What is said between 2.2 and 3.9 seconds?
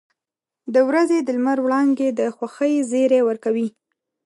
خوښۍ زیری ورکوي.